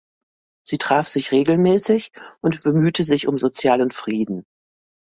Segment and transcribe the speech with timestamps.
[0.65, 2.11] Sie traf sich regelmäßig
[2.41, 4.47] und bemühte sich um sozialen Frieden.